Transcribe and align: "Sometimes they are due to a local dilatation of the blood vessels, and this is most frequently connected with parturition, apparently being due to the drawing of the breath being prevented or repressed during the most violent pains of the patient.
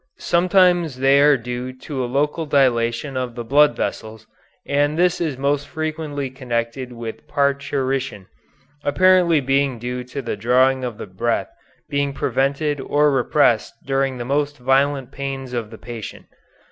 "Sometimes 0.17 0.97
they 0.97 1.19
are 1.21 1.37
due 1.37 1.71
to 1.71 2.03
a 2.03 2.09
local 2.09 2.47
dilatation 2.47 3.15
of 3.15 3.35
the 3.35 3.43
blood 3.43 3.75
vessels, 3.75 4.25
and 4.65 4.97
this 4.97 5.21
is 5.21 5.37
most 5.37 5.67
frequently 5.67 6.31
connected 6.31 6.91
with 6.91 7.27
parturition, 7.27 8.25
apparently 8.83 9.39
being 9.39 9.77
due 9.77 10.03
to 10.05 10.23
the 10.23 10.35
drawing 10.35 10.83
of 10.83 10.97
the 10.97 11.05
breath 11.05 11.49
being 11.87 12.13
prevented 12.13 12.81
or 12.81 13.11
repressed 13.11 13.75
during 13.85 14.17
the 14.17 14.25
most 14.25 14.57
violent 14.57 15.11
pains 15.11 15.53
of 15.53 15.69
the 15.69 15.77
patient. 15.77 16.25